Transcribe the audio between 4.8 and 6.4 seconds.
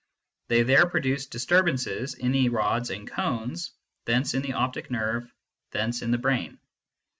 nerve, thence in the